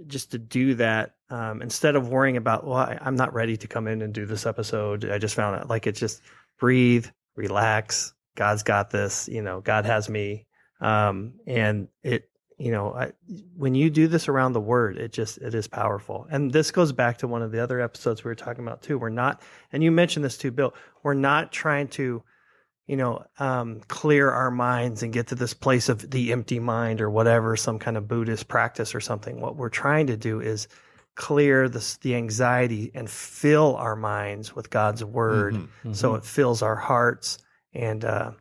[0.06, 3.66] just to do that um, instead of worrying about, well, I, I'm not ready to
[3.66, 5.04] come in and do this episode.
[5.10, 6.22] I just found it like it's just
[6.58, 8.14] breathe, relax.
[8.36, 9.28] God's got this.
[9.28, 10.46] You know, God has me,
[10.80, 12.28] um, and it.
[12.56, 13.10] You know, I,
[13.56, 16.28] when you do this around the word, it just it is powerful.
[16.30, 18.96] And this goes back to one of the other episodes we were talking about too.
[18.96, 20.72] We're not, and you mentioned this too, Bill.
[21.02, 22.22] We're not trying to
[22.86, 27.00] you know, um, clear our minds and get to this place of the empty mind
[27.00, 29.40] or whatever, some kind of Buddhist practice or something.
[29.40, 30.68] What we're trying to do is
[31.14, 35.94] clear the, the anxiety and fill our minds with God's word Mhm.
[35.96, 37.38] so it fills our hearts.
[37.72, 38.32] And, uh,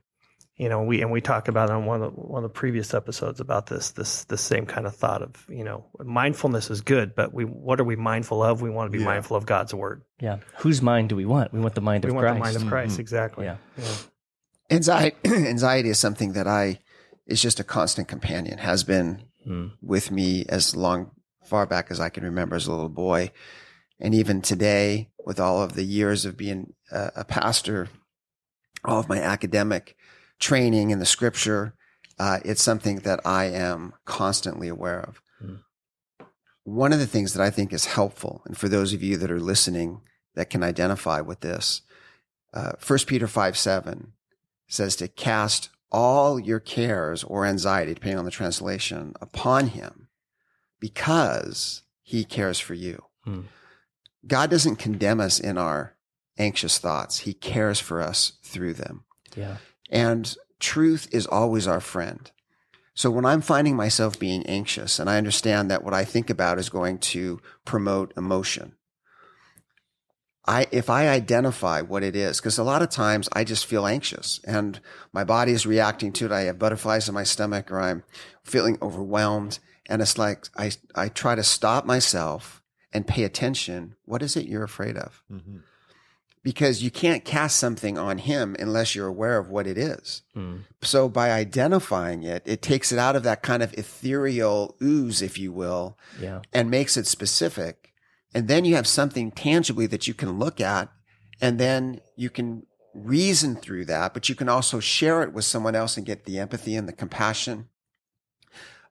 [0.58, 2.93] you know, we, and we talk about on one of the, one of the previous
[2.93, 7.15] episodes about this, this, the same kind of thought of, you know, mindfulness is good,
[7.15, 8.62] but we, what are we mindful of?
[8.62, 9.10] We want to be Yeah.
[9.10, 10.01] mindful of God's word.
[10.19, 10.38] yeah.
[10.58, 11.53] Whose mind do we want?
[11.53, 12.36] We want the mind We of want Christ.
[12.38, 12.97] the mind of Christ.
[12.97, 12.99] Mhm.
[12.99, 13.45] Exactly.
[13.45, 13.58] Yeah.
[13.77, 13.86] yeah.
[14.69, 16.80] Anxiety, anxiety is something that I
[17.28, 18.58] is just a constant companion.
[18.60, 19.73] Has been Mm.
[19.82, 21.12] with me as long
[21.43, 23.32] far back as I can remember as a little boy,
[23.99, 27.89] and even today, with all of the years of being a, a pastor,
[28.86, 29.97] all of my academic
[30.39, 31.73] training in the Scripture,
[32.19, 35.21] uh, it's something that I am constantly aware of.
[35.43, 35.60] Mm.
[36.63, 39.30] One of the things that I think is helpful, and for those of you that
[39.32, 39.99] are listening
[40.36, 41.82] that can identify with this,
[42.54, 44.13] uh, 1 Peter 5 7
[44.73, 50.07] says to cast all your cares or anxiety, depending on the translation, upon him
[50.79, 53.03] because he cares for you.
[53.23, 53.41] Hmm.
[54.25, 55.95] God doesn't condemn us in our
[56.38, 59.03] anxious thoughts, he cares for us through them.
[59.36, 59.57] Yeah.
[59.91, 62.31] And truth is always our friend.
[62.95, 66.57] So when I'm finding myself being anxious and I understand that what I think about
[66.57, 68.75] is going to promote emotion,
[70.45, 73.86] I, if I identify what it is, because a lot of times I just feel
[73.88, 74.79] anxious and
[75.13, 76.32] my body is reacting to it.
[76.34, 78.03] I have butterflies in my stomach or I'm
[78.43, 79.60] feeling overwhelmed.
[79.88, 83.95] And it's like I, I try to stop myself and pay attention.
[84.06, 85.23] What is it you're afraid of?
[85.32, 85.62] Mhm.
[86.43, 90.23] Because you can't cast something on him unless you're aware of what it is.
[90.36, 90.63] Mm.
[90.82, 95.39] So by identifying it, it takes it out of that kind of ethereal ooze, if
[95.39, 96.41] you will, Yeah.
[96.51, 97.92] and makes it specific.
[98.34, 100.89] And then you have something tangibly that you can look at
[101.41, 105.76] and then you can reason through that, but you can also share it with someone
[105.76, 107.67] else and get the empathy and the compassion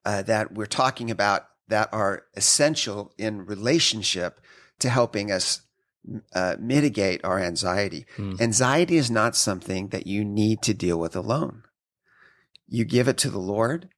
[0.04, 4.40] uh, that we're talking about that are essential in relationship
[4.80, 5.62] to helping us
[6.34, 8.04] uh, mitigate our anxiety.
[8.16, 8.34] Hmm.
[8.40, 11.62] Anxiety is not something that you need to deal with alone.
[12.66, 13.88] You give it to the Lord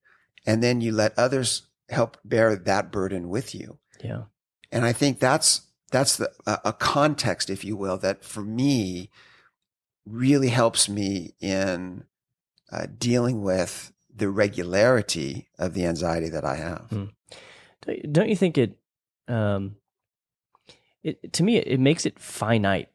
[0.46, 3.78] and then you let others help bear that burden with you.
[4.02, 4.24] Yeah.
[4.74, 9.10] And I think that's that's the, a, context, if you will, that for me
[10.04, 12.02] really helps me in
[12.72, 16.88] uh, dealing with the regularity of the anxiety that I have.
[16.90, 17.12] Mm.
[18.10, 18.76] Don't you think it,
[19.28, 19.76] um,
[21.04, 22.88] it to me, it makes it finite.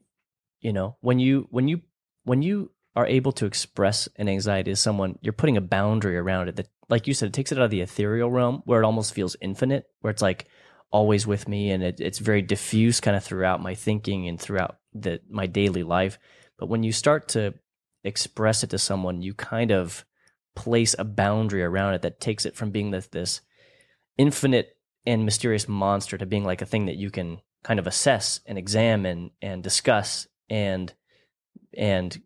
[0.60, 1.82] You know, when you when you
[2.26, 6.50] when you are able to express an anxiety to someone, you're putting a boundary around
[6.50, 8.86] it that, like you said, it takes it out of the ethereal realm where it
[8.86, 10.48] almost feels infinite, where it's like
[10.92, 14.78] always with me and it, it's very diffuse kind of throughout my thinking and throughout
[14.94, 16.18] the my daily life.
[16.58, 17.54] But when you start to
[18.04, 20.06] express it to someone, you kind of
[20.56, 23.42] place a boundary around it that takes it from being this this
[24.18, 24.76] infinite
[25.06, 28.58] and mysterious monster to being like a thing that you can kind of assess and
[28.58, 30.94] examine and discuss and
[31.78, 32.22] and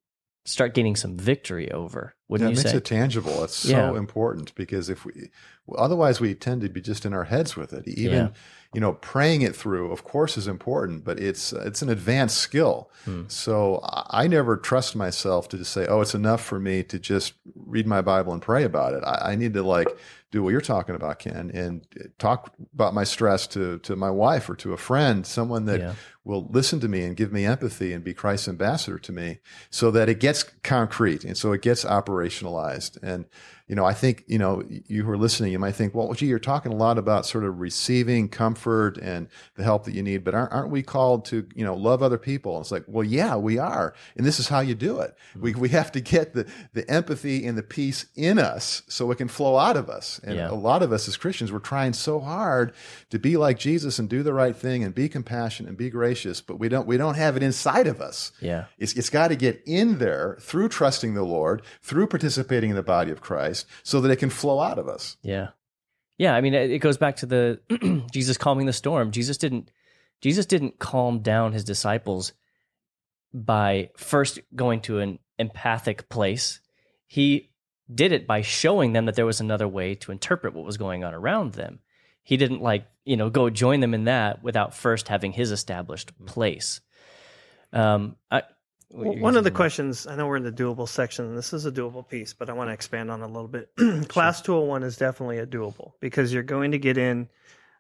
[0.46, 2.16] start gaining some victory over.
[2.28, 2.78] Wouldn't yeah, you it makes say?
[2.78, 3.44] it tangible.
[3.44, 3.98] It's so Yeah.
[3.98, 5.30] important because if we,
[5.78, 7.88] otherwise we tend to be just in our heads with it.
[7.88, 8.30] Even Yeah.
[8.74, 12.90] You know, praying it through, of course, is important, but it's it's an advanced skill.
[13.06, 13.24] Hmm.
[13.28, 16.98] So I I never trust myself to just say, "Oh, it's enough for me to
[17.00, 19.88] just read my Bible and pray about it." I, I need to like
[20.32, 21.86] do what you're talking about, Ken, and
[22.18, 25.94] talk about my stress to to my wife or to a friend, someone that Yeah.
[26.24, 29.92] will listen to me and give me empathy and be Christ's ambassador to me so
[29.92, 32.98] that it gets concrete and so it gets operationalized.
[33.04, 33.26] And,
[33.74, 36.28] you know, I think, you know, you who are listening, you might think, well, gee,
[36.28, 40.24] you're talking a lot about sort of receiving comfort and the help that you need,
[40.24, 42.56] but aren't, aren't we called to, you know, love other people?
[42.56, 43.96] And it's like, well, yeah, we are.
[44.16, 45.16] And this is how you do it.
[45.34, 45.42] Hmm.
[45.42, 49.16] We, we have to get the, the empathy and the peace in us so it
[49.16, 50.20] can flow out of us.
[50.24, 50.52] And Yeah.
[50.52, 52.76] a lot of us as Christians, we're trying so hard
[53.10, 56.42] to be like Jesus and do the right thing and be compassionate and be gracious,
[56.42, 58.34] but we don't we don't have it inside of us.
[58.40, 58.66] Yeah.
[58.78, 62.84] It's, it's got to get in there through trusting the Lord, through participating in the
[62.84, 65.18] body of Christ, so that it can flow out of us.
[65.22, 65.50] Yeah.
[66.18, 69.12] Yeah, I mean it goes back to the Jesus calming the storm.
[69.12, 69.72] Jesus didn't
[70.22, 72.34] Jesus didn't calm down his disciples
[73.34, 76.62] by first going to an empathic place.
[77.08, 77.50] He
[77.94, 81.04] did it by showing them that there was another way to interpret what was going
[81.04, 81.80] on around them.
[82.22, 86.12] He didn't like, you know, go join them in that without first having his established
[86.26, 86.80] place.
[87.74, 88.44] Um I
[88.94, 89.56] Well, one of the saying?
[89.56, 92.50] questions, I know we're in the doable section, and this is a doable piece, but
[92.50, 93.70] I want to expand on it a little bit.
[94.08, 97.28] Class 201 is definitely a doable because you're going to get in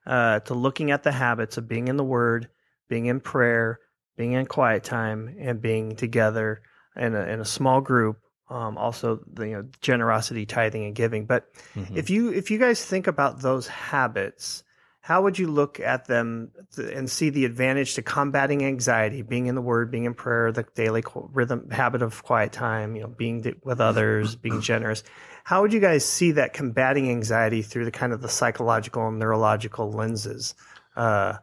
[0.07, 2.49] uh, to looking at the habits of being in the Word,
[2.89, 3.79] being in prayer,
[4.17, 6.61] being in quiet time, and being together
[6.95, 8.17] in a, in a small group.
[8.49, 11.25] Um, also, the you know, generosity, tithing, and giving.
[11.25, 11.95] But Mhm.
[11.97, 14.63] if you if you guys think about those habits,
[15.03, 19.47] how would you look at them th- and see the advantage to combating anxiety, being
[19.47, 23.09] in the Word, being in prayer, the daily rhythm habit of quiet time, you know,
[23.09, 25.03] being with others, being generous?
[25.43, 29.19] How would you guys see that combating anxiety through the kind of the psychological and
[29.19, 30.55] neurological lenses
[30.95, 31.33] uh,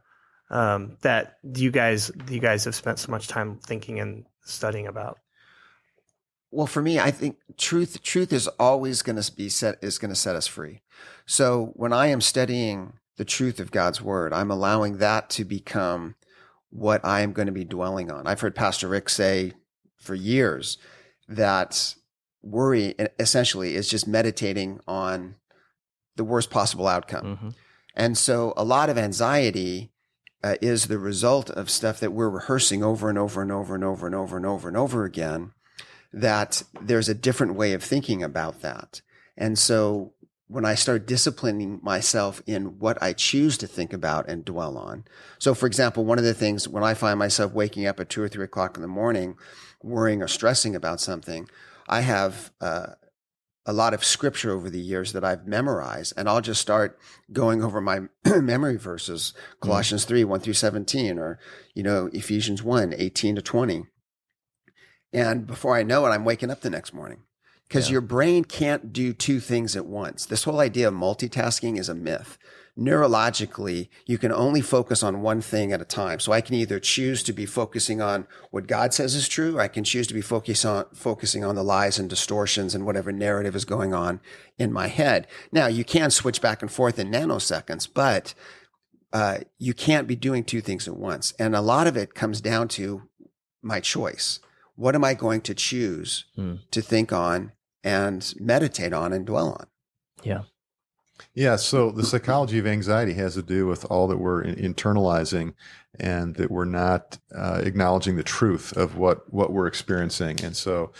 [0.48, 5.18] um, that you guys you guys have spent so much time thinking and studying about?
[6.50, 10.12] Well, for me, I think truth truth is always going to be set is going
[10.12, 10.80] to set us free.
[11.26, 16.14] So when I am studying the truth of God's word, I'm allowing that to become
[16.70, 18.26] what I am going to be dwelling on.
[18.26, 19.52] I've heard Pastor Rick say
[19.98, 20.78] for years
[21.28, 21.96] that
[22.40, 25.34] worry essentially is just meditating on
[26.16, 27.36] the worst possible outcome.
[27.36, 27.54] Mhm.
[27.94, 29.92] And so a lot of anxiety
[30.42, 33.84] uh, is the result of stuff that we're rehearsing over and over and over and
[33.84, 35.52] over and over and over and over again.
[36.10, 39.02] That there's a different way of thinking about that.
[39.36, 40.14] And so
[40.50, 45.04] when I start disciplining myself in what I choose to think about and dwell on.
[45.38, 48.20] So, for example, one of the things when I find myself waking up at two
[48.20, 49.36] or three o'clock in the morning,
[49.80, 51.48] worrying or stressing about something,
[51.88, 52.94] I have uh,
[53.64, 56.98] a lot of scripture over the years that I've memorized, and I'll just start
[57.32, 58.08] going over my
[58.40, 61.38] memory verses, Colossians 3, 1 through 17, or,
[61.74, 63.84] you know, Ephesians 1, 18 to 20.
[65.12, 67.22] And before I know it, I'm waking up the next morning
[67.70, 67.92] because Yeah.
[67.92, 70.26] your brain can't do two things at once.
[70.26, 72.36] This whole idea of multitasking is a myth.
[72.76, 76.18] Neurologically, you can only focus on one thing at a time.
[76.18, 79.60] So I can either choose to be focusing on what God says is true, or
[79.60, 83.12] I can choose to be focus on, focusing on the lies and distortions and whatever
[83.12, 84.20] narrative is going on
[84.58, 85.28] in my head.
[85.52, 88.34] Now, you can switch back and forth in nanoseconds, but
[89.12, 91.32] uh, you can't be doing two things at once.
[91.38, 93.02] And a lot of it comes down to
[93.62, 94.40] my choice.
[94.76, 96.54] What am I going to choose Hmm.
[96.72, 97.52] to think on
[97.84, 99.66] and meditate on and dwell on?
[100.22, 100.42] Yeah.
[101.34, 105.54] Yeah, so the psychology of anxiety has to do with all that we're internalizing
[105.98, 110.42] and that we're not uh, acknowledging the truth of what, what we're experiencing.
[110.42, 110.92] And so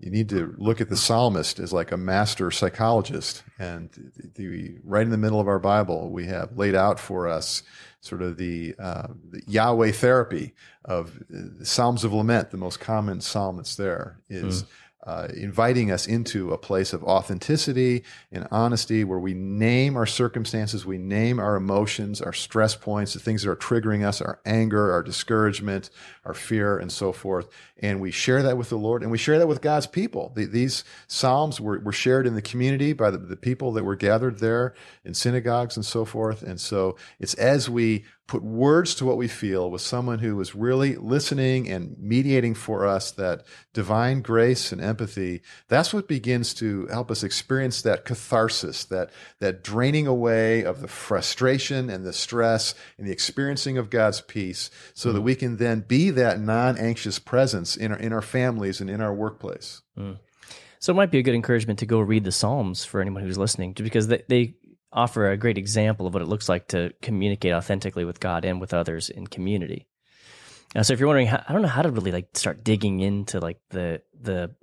[0.00, 3.42] you need to look at the psalmist as like a master psychologist.
[3.58, 7.28] And the, the, right in the middle of our Bible, we have laid out for
[7.28, 7.62] us
[8.00, 10.54] sort of the, uh, the Yahweh therapy
[10.84, 14.64] of uh, Psalms of Lament, the most common psalm that's there is
[15.04, 20.84] uh, inviting us into a place of authenticity and honesty where we name our circumstances,
[20.84, 24.92] we name our emotions, our stress points, the things that are triggering us, our anger,
[24.92, 25.88] our discouragement,
[26.24, 27.48] our fear, and so forth.
[27.78, 30.32] And we share that with the Lord and we share that with God's people.
[30.34, 33.96] The, these Psalms were, were shared in the community by the, the people that were
[33.96, 34.74] gathered there
[35.04, 36.42] in synagogues and so forth.
[36.42, 40.54] And so it's as we put words to what we feel with someone who is
[40.54, 46.86] really listening and mediating for us that divine grace and empathy that's what begins to
[46.88, 49.10] help us experience that catharsis that
[49.40, 54.70] that draining away of the frustration and the stress and the experiencing of God's peace
[54.94, 55.14] so mm.
[55.14, 59.00] that we can then be that non-anxious presence in our in our families and in
[59.00, 60.18] our workplace mm.
[60.80, 63.36] So it might be a good encouragement to go read the Psalms for anyone who's
[63.36, 64.54] listening, because they, they
[64.92, 68.60] offer a great example of what it looks like to communicate authentically with God and
[68.60, 69.86] with others in community.
[70.74, 73.40] Uh, so if you're wondering, I don't know how to really like start digging into
[73.40, 74.54] like the the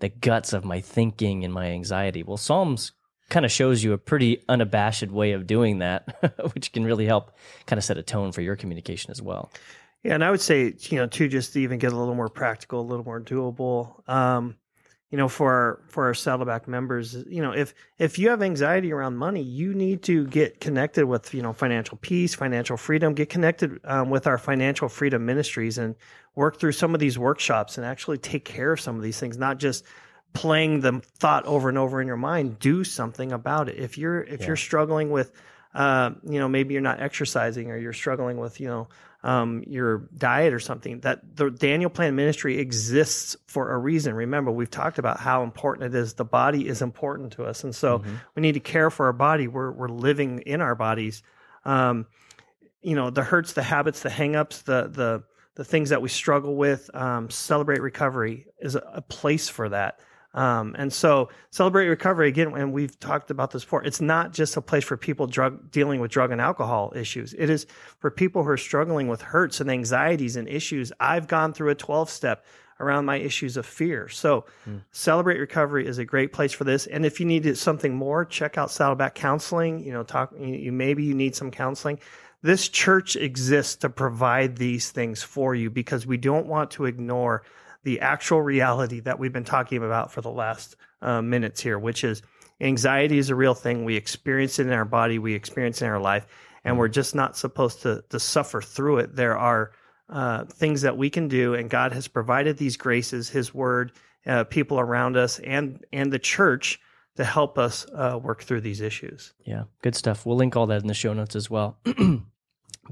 [0.00, 2.22] the guts of my thinking and my anxiety.
[2.22, 2.92] Well, Psalms
[3.28, 7.32] kind of shows you a pretty unabashed way of doing that, which can really help
[7.66, 9.50] kind of set a tone for your communication as well.
[10.02, 12.30] Yeah, and I would say, you know, too, just to even get a little more
[12.30, 14.08] practical, a little more doable.
[14.08, 14.56] Um,
[15.10, 18.92] you know for our for our saddleback members you know if if you have anxiety
[18.92, 23.28] around money you need to get connected with you know financial peace financial freedom get
[23.28, 25.94] connected um, with our financial freedom ministries and
[26.34, 29.36] work through some of these workshops and actually take care of some of these things
[29.36, 29.84] not just
[30.32, 34.22] playing the thought over and over in your mind do something about it if you're
[34.22, 34.48] if yeah.
[34.48, 35.32] you're struggling with
[35.74, 38.88] uh, you know maybe you're not exercising or you're struggling with you know
[39.22, 41.00] um, your diet or something.
[41.00, 44.14] That the Daniel Plan Ministry exists for a reason.
[44.14, 46.14] Remember, we've talked about how important it is.
[46.14, 48.14] The body is important to us, and so mm-hmm.
[48.34, 49.48] we need to care for our body.
[49.48, 51.22] We're we're living in our bodies.
[51.64, 52.06] Um,
[52.82, 55.22] you know, the hurts, the habits, the hangups, the the
[55.56, 56.88] the things that we struggle with.
[56.94, 60.00] Um, celebrate recovery is a, a place for that.
[60.32, 63.84] Um, and so celebrate recovery again, and we've talked about this before.
[63.84, 67.34] It's not just a place for people drug dealing with drug and alcohol issues.
[67.34, 67.66] It is
[67.98, 70.92] for people who are struggling with hurts and anxieties and issues.
[71.00, 72.44] I've gone through a 12 step
[72.78, 74.08] around my issues of fear.
[74.08, 74.82] So mm.
[74.90, 76.86] celebrate recovery is a great place for this.
[76.86, 79.84] And if you need something more, check out Saddleback Counseling.
[79.84, 82.00] You know, talk, you, maybe you need some counseling.
[82.42, 87.42] This church exists to provide these things for you because we don't want to ignore
[87.82, 92.04] the actual reality that we've been talking about for the last uh, minutes here, which
[92.04, 92.22] is
[92.60, 93.84] anxiety is a real thing.
[93.84, 96.26] We experience it in our body, we experience it in our life,
[96.64, 99.16] and we're just not supposed to, to suffer through it.
[99.16, 99.72] There are
[100.08, 103.92] uh, things that we can do, and God has provided these graces, His Word,
[104.26, 106.80] uh, people around us, and and the church
[107.16, 109.32] to help us uh, work through these issues.
[109.44, 110.26] Yeah, good stuff.
[110.26, 111.78] We'll link all that in the show notes as well.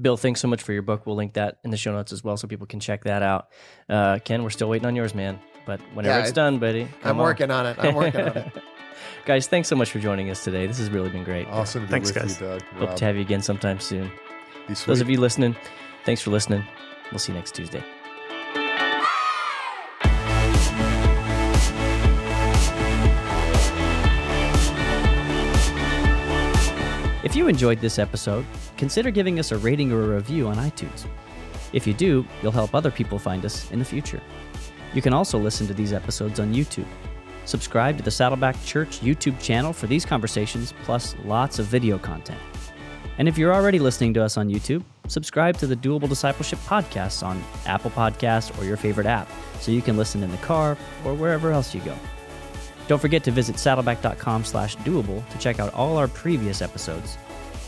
[0.01, 1.05] Bill, thanks so much for your book.
[1.05, 3.49] We'll link that in the show notes as well so people can check that out.
[3.89, 5.39] Uh, Ken, we're still waiting on yours, man.
[5.65, 6.87] But whenever yeah, it's done, buddy.
[7.03, 7.23] I'm on.
[7.23, 7.77] working on it.
[7.79, 8.53] I'm working on it.
[9.25, 10.65] guys, thanks so much for joining us today.
[10.67, 11.47] This has really been great.
[11.47, 12.39] Awesome to thanks, guys.
[12.39, 12.63] You, Doug.
[12.77, 14.11] Hope to have you again sometime soon.
[14.85, 15.55] Those of you listening,
[16.05, 16.63] thanks for listening.
[17.11, 17.83] We'll see you next Tuesday.
[27.21, 28.45] If you enjoyed this episode,
[28.79, 31.05] consider giving us a rating or a review on iTunes.
[31.73, 34.21] If you do, you'll help other people find us in the future.
[34.93, 36.87] You can also listen to these episodes on YouTube.
[37.45, 42.39] Subscribe to the Saddleback Church YouTube channel for these conversations, plus lots of video content.
[43.17, 47.21] And if you're already listening to us on YouTube, subscribe to the Doable Discipleship podcasts
[47.21, 51.13] on Apple Podcasts or your favorite app so you can listen in the car or
[51.13, 51.97] wherever else you go.
[52.87, 57.17] Don't forget to visit saddleback.com slash doable to check out all our previous episodes.